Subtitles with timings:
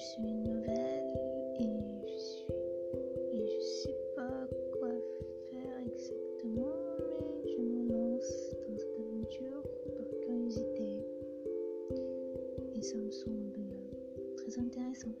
[0.00, 1.14] suis nouvelle
[1.60, 1.68] et
[2.02, 2.52] je suis
[3.32, 4.88] et je sais pas quoi
[5.50, 6.72] faire exactement,
[7.44, 9.62] mais je me lance dans cette aventure
[9.96, 11.04] par curiosité
[12.74, 13.60] et ça me semble
[14.36, 15.14] très intéressant.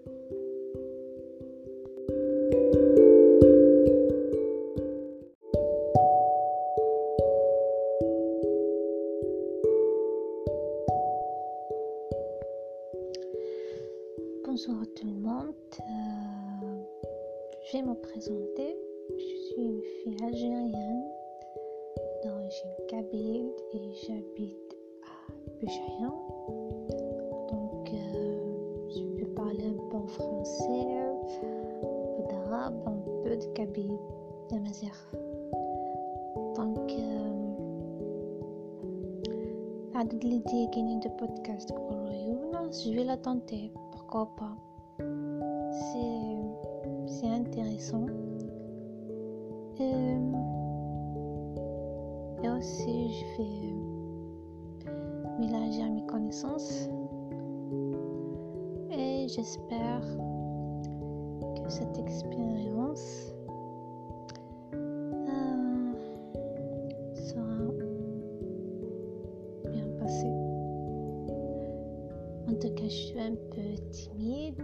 [14.49, 15.53] Bonsoir tout le monde.
[15.79, 16.83] Euh,
[17.65, 18.75] je vais me présenter.
[19.09, 21.03] Je suis une fille algérienne
[22.23, 26.15] d'origine kabyle et j'habite à Buchayan.
[27.51, 28.39] Donc, euh,
[28.89, 33.97] je peux parler un peu en français, un peu d'arabe, un peu de kabyle,
[34.51, 34.93] de mazir.
[36.55, 36.91] Donc,
[39.95, 43.71] عدد الذي كاينين دو بودكاست كل عيون je vais la tenter
[47.06, 48.06] c'est intéressant.
[49.78, 50.16] Et,
[52.42, 53.74] et aussi je vais
[55.38, 56.88] mélanger mes connaissances.
[58.90, 60.02] Et j'espère
[61.54, 63.34] que cette expérience
[72.68, 74.60] Cas, je suis un peu timide,